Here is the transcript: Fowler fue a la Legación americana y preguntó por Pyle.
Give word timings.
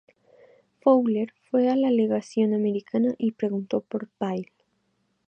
Fowler 0.79 1.31
fue 1.51 1.69
a 1.69 1.75
la 1.75 1.91
Legación 1.91 2.55
americana 2.55 3.13
y 3.19 3.33
preguntó 3.33 3.81
por 3.81 4.07
Pyle. 4.17 4.51